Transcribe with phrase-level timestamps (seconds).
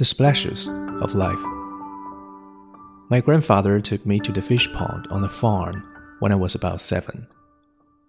[0.00, 0.66] The splashes
[1.02, 1.44] of life.
[3.10, 5.86] My grandfather took me to the fish pond on the farm
[6.20, 7.26] when I was about seven,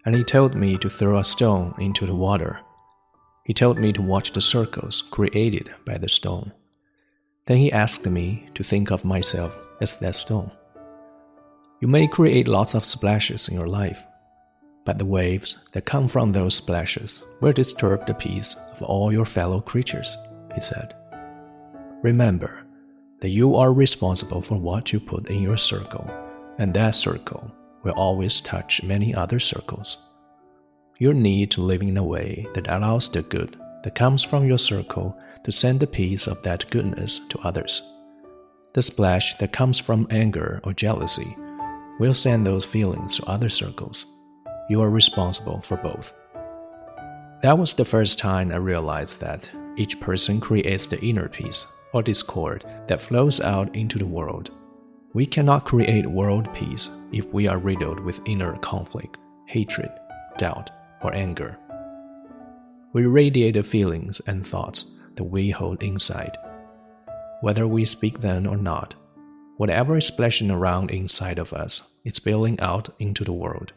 [0.06, 2.62] and he told me to throw a stone into the water.
[3.44, 6.54] He told me to watch the circles created by the stone.
[7.48, 10.50] Then he asked me to think of myself as that stone.
[11.82, 14.02] You may create lots of splashes in your life,
[14.86, 19.26] but the waves that come from those splashes will disturb the peace of all your
[19.26, 20.16] fellow creatures,
[20.56, 20.96] he said.
[22.04, 22.66] Remember
[23.20, 26.10] that you are responsible for what you put in your circle,
[26.58, 27.52] and that circle
[27.84, 29.98] will always touch many other circles.
[30.98, 34.58] You need to live in a way that allows the good that comes from your
[34.58, 37.84] circle to send the peace of that goodness to others.
[38.74, 41.36] The splash that comes from anger or jealousy
[42.00, 44.08] will send those feelings to other circles.
[44.70, 46.16] You are responsible for both.
[47.44, 52.02] That was the first time I realized that each person creates the inner peace or
[52.02, 54.52] discord that flows out into the world.
[55.14, 59.92] We cannot create world peace if we are riddled with inner conflict, hatred,
[60.38, 60.70] doubt,
[61.04, 61.58] or anger.
[62.94, 66.38] We radiate the feelings and thoughts that we hold inside.
[67.42, 68.96] Whether we speak them or not,
[69.58, 73.74] whatever is splashing around inside of us is spilling out into the world,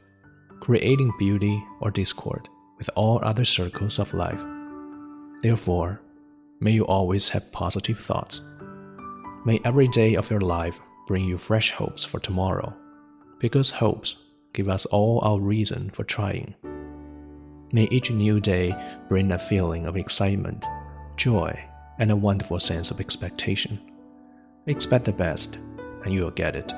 [0.60, 2.48] creating beauty or discord
[2.78, 4.42] with all other circles of life.
[5.42, 6.00] Therefore,
[6.64, 8.40] May you always have positive thoughts.
[9.44, 12.74] May every day of your life bring you fresh hopes for tomorrow,
[13.38, 14.16] because hopes
[14.54, 16.54] give us all our reason for trying.
[17.72, 18.74] May each new day
[19.10, 20.64] bring a feeling of excitement,
[21.16, 21.54] joy,
[21.98, 23.78] and a wonderful sense of expectation.
[24.66, 25.58] Expect the best,
[26.02, 26.72] and you will get it.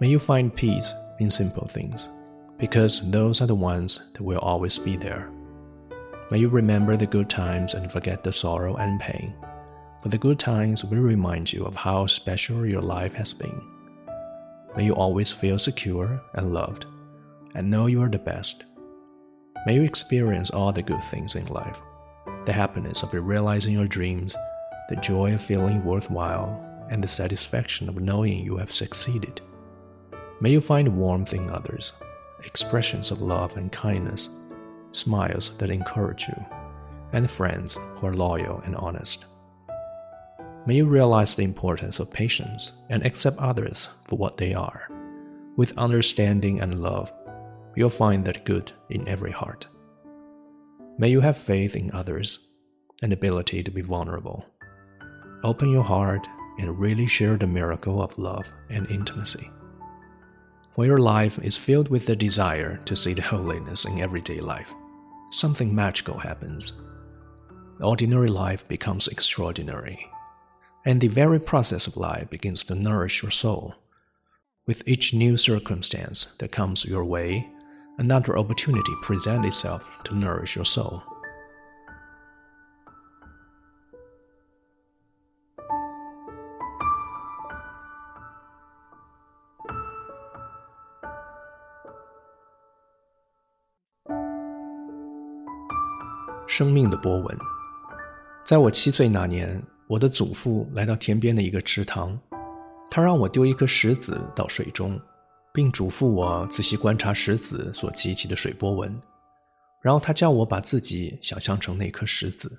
[0.00, 2.10] May you find peace in simple things,
[2.58, 5.30] because those are the ones that will always be there.
[6.28, 9.32] May you remember the good times and forget the sorrow and pain.
[10.02, 13.62] For the good times will remind you of how special your life has been.
[14.76, 16.84] May you always feel secure and loved,
[17.54, 18.64] and know you are the best.
[19.66, 21.80] May you experience all the good things in life
[22.44, 24.36] the happiness of realizing your dreams,
[24.88, 29.40] the joy of feeling worthwhile, and the satisfaction of knowing you have succeeded.
[30.40, 31.92] May you find warmth in others,
[32.44, 34.28] expressions of love and kindness
[34.92, 36.44] smiles that encourage you,
[37.12, 39.26] and friends who are loyal and honest.
[40.66, 44.88] May you realize the importance of patience and accept others for what they are.
[45.56, 47.12] With understanding and love,
[47.76, 49.68] you'll find that good in every heart.
[50.98, 52.48] May you have faith in others
[53.02, 54.44] and ability to be vulnerable.
[55.44, 56.26] Open your heart
[56.58, 59.50] and really share the miracle of love and intimacy.
[60.78, 64.74] Your life is filled with the desire to see the holiness in everyday life
[65.30, 66.72] something magical happens.
[67.80, 70.08] Ordinary life becomes extraordinary,
[70.84, 73.74] and the very process of life begins to nourish your soul.
[74.66, 77.48] With each new circumstance that comes your way,
[77.98, 81.02] another opportunity presents itself to nourish your soul.
[96.56, 97.38] 生命的波纹。
[98.42, 102.18] 在我七岁那年，我的祖父来到田边的一个池塘，
[102.90, 104.98] 他让我丢一颗石子到水中，
[105.52, 108.98] 并嘱咐我仔细观察石子所激起的水波纹。
[109.82, 112.50] 然后他叫我把自己想象成那颗石子。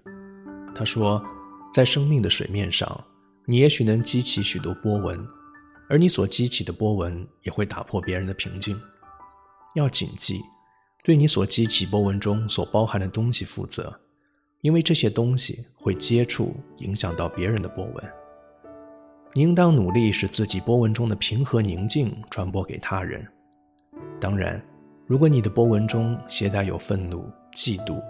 [0.75, 1.19] 他说，
[1.73, 3.03] 在生命的水面上，
[3.47, 5.27] 你也许能激起许多波纹，
[5.89, 8.79] 而你所激起的波纹也会打破别人的平静。
[9.73, 10.39] 要谨记。
[11.03, 13.97] 对你所激起波纹中所包含的东西负责，
[14.61, 18.03] 因为这些东西会接触影响到别人的波纹。
[19.33, 23.25] 你应当努力使自己波纹中的平和宁静传播给他人。
[24.19, 24.61] 当然，
[25.05, 28.01] 如果你的波纹中携带有愤怒、嫉妒，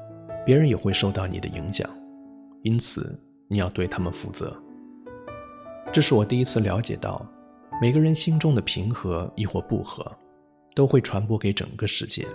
[0.45, 1.87] 别人也会受到你的影响，
[2.63, 4.55] 因此你要对他们负责。
[5.91, 7.25] 这是我第一次了解到，
[7.81, 10.09] 每个人心中的平和亦或不和，
[10.73, 12.25] 都会传播给整个世界。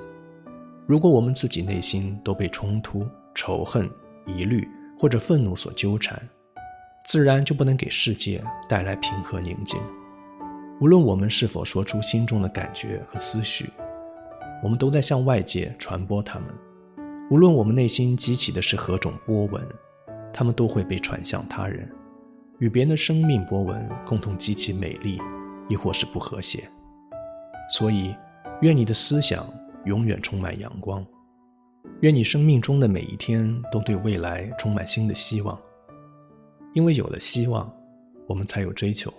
[0.86, 3.88] 如果我们自己内心都被冲突、仇恨、
[4.26, 4.68] 疑虑
[4.98, 6.20] 或者愤怒所纠缠，
[7.04, 9.80] 自然就不能给世界带来平和宁静。
[10.80, 13.70] 无论我们是否说出心中的感觉和思绪，
[14.62, 16.48] 我们都在向外界传播它们。
[17.30, 19.64] 无论我们内心激起的是何种波纹，
[20.32, 21.88] 它们都会被传向他人，
[22.58, 25.20] 与别人的生命波纹共同激起美丽，
[25.68, 26.68] 亦或是不和谐。
[27.70, 28.14] 所以，
[28.60, 29.46] 愿你的思想。
[29.84, 31.04] 永远充满阳光，
[32.00, 35.60] 愿你生命中的每一天都对未来充满新的希望。
[36.74, 37.70] 因为有了希望，
[38.26, 39.12] 我们才有追求。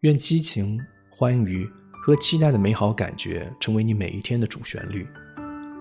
[0.00, 0.80] 愿激情、
[1.10, 1.68] 欢愉
[2.02, 5.06] 和期待的美好感觉成为你每一天的主旋律。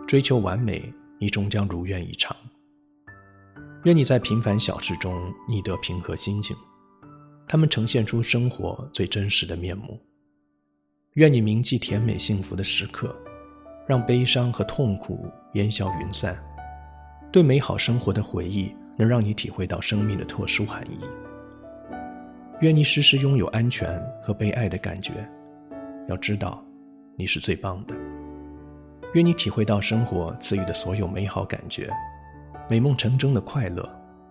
[0.07, 2.35] 追求完美，你终将如愿以偿。
[3.83, 6.57] 愿你在平凡小事中觅得平和心境，
[7.47, 9.99] 它们呈现出生活最真实的面目。
[11.13, 13.15] 愿你铭记甜美幸福的时刻，
[13.87, 16.37] 让悲伤和痛苦烟消云散。
[17.31, 20.99] 对美好生活的回忆，能让你体会到生命的特殊含义。
[22.61, 25.11] 愿你时时拥有安全和被爱的感觉，
[26.07, 26.63] 要知道，
[27.17, 27.93] 你是最棒的。
[29.13, 31.89] 愿你体会到生活赐予的所有美好感觉，
[32.69, 33.87] 美梦成真的快乐，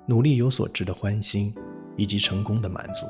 [0.06, 1.54] 努力有所值的欢欣，
[1.96, 3.06] 以及成功的满足。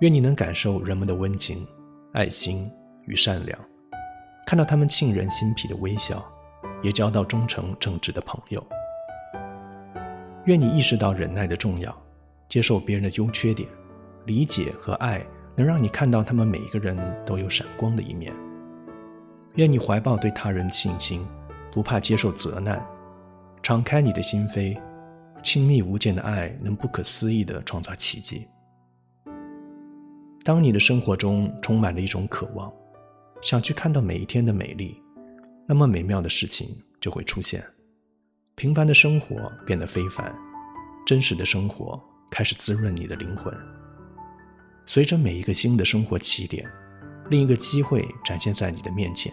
[0.00, 1.66] 愿你能感受人们的温情、
[2.12, 2.70] 爱心
[3.06, 3.58] 与善良，
[4.46, 6.24] 看到他们沁人心脾的微笑。
[6.82, 8.64] 也交到忠诚正直的朋友。
[10.44, 11.94] 愿你意识到忍耐的重要，
[12.48, 13.68] 接受别人的优缺点，
[14.24, 16.96] 理解和爱能让你看到他们每一个人
[17.26, 18.34] 都有闪光的一面。
[19.56, 21.26] 愿你怀抱对他人的信心，
[21.70, 22.82] 不怕接受责难，
[23.62, 24.78] 敞开你的心扉，
[25.42, 28.46] 亲密无间的爱能不可思议地创造奇迹。
[30.42, 32.72] 当你的生活中充满了一种渴望，
[33.42, 35.00] 想去看到每一天的美丽。
[35.66, 37.64] 那么美妙的事情就会出现，
[38.56, 40.34] 平凡的生活变得非凡，
[41.06, 43.56] 真实的生活开始滋润你的灵魂。
[44.84, 46.68] 随着每一个新的生活起点，
[47.28, 49.32] 另一个机会展现在你的面前，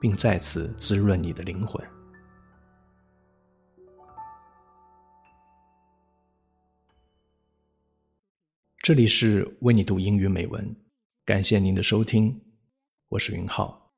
[0.00, 1.80] 并再次滋润你的灵魂。
[8.82, 10.74] 这里是为你读英语美文，
[11.24, 12.40] 感谢您的收听，
[13.10, 13.90] 我是云浩。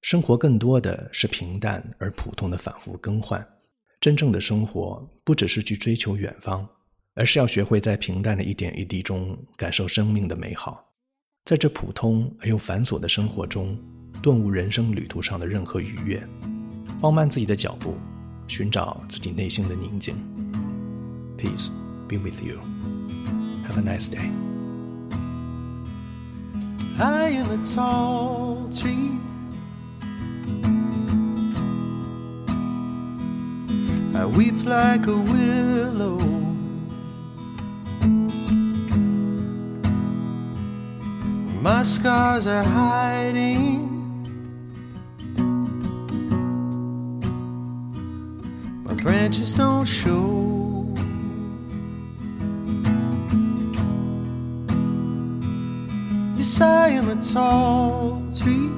[0.00, 3.46] 生活更多的是平淡而普通的反复更换。
[4.00, 6.66] 真正的生活不只是去追求远方，
[7.14, 10.82] 而是要学会在平淡的一点一滴中感受生命的美好。
[11.44, 13.78] 在这普通而又繁琐的生活中，
[14.22, 16.26] 顿悟人生旅途上的任何愉悦，
[16.98, 17.94] 放慢自己的脚步，
[18.48, 20.16] 寻找自己内心的宁静。
[21.36, 21.68] Peace
[22.08, 22.58] be with you.
[23.68, 24.49] Have a nice day.
[27.00, 29.18] I am a tall tree.
[34.14, 36.18] I weep like a willow.
[41.62, 43.88] My scars are hiding.
[48.84, 50.39] My branches don't show.
[56.40, 58.72] Yes, I am a tall tree.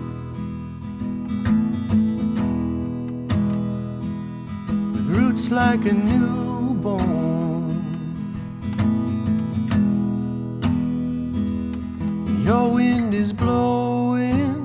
[4.93, 7.07] With roots like a newborn.
[12.45, 14.59] Your wind is blowing.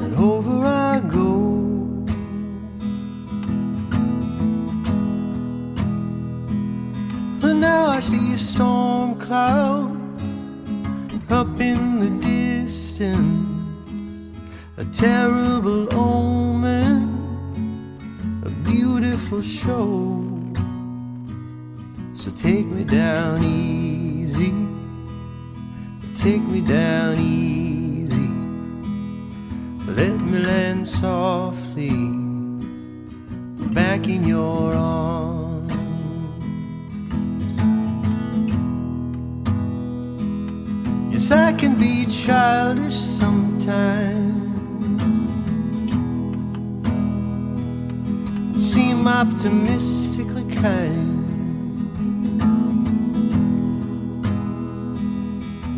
[0.00, 1.48] And over I go.
[7.98, 9.90] I see a storm cloud
[11.30, 14.36] up in the distance
[14.76, 17.02] a terrible omen,
[18.46, 20.22] a beautiful show.
[22.14, 24.54] So take me down easy,
[26.14, 28.30] take me down easy.
[29.92, 31.90] Let me land softly
[33.74, 35.47] back in your arms.
[41.18, 44.38] Yes, I can be childish sometimes.
[48.56, 51.18] seem optimistically kind.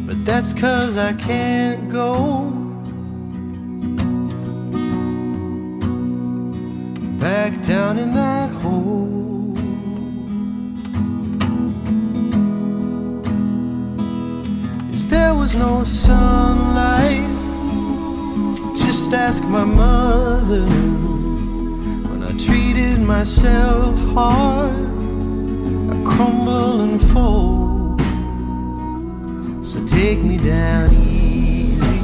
[0.06, 2.50] But that's cause I can't go
[7.18, 9.39] back down in that hole.
[15.10, 17.26] There was no sunlight,
[18.78, 20.64] just ask my mother
[22.08, 24.86] when I treated myself hard,
[25.90, 28.00] I crumble and fold.
[29.66, 32.00] So take me down easy,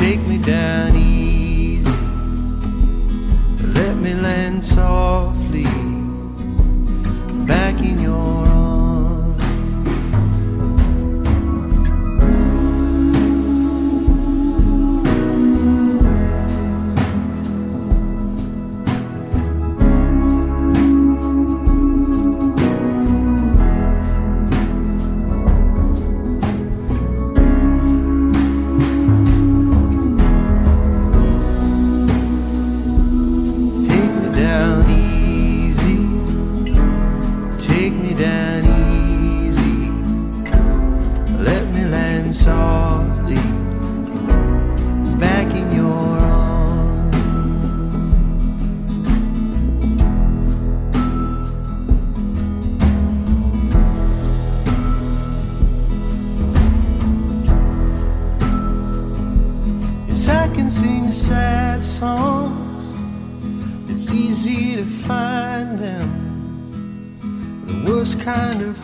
[0.00, 1.90] take me down easy,
[3.78, 5.64] let me land softly
[7.46, 8.55] back in your arms.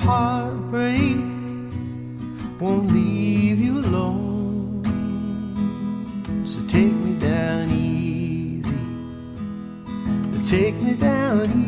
[0.02, 1.16] Heartbreak
[2.60, 4.82] won't leave you alone.
[6.44, 8.70] So take me down easy.
[10.48, 11.61] Take me down easy.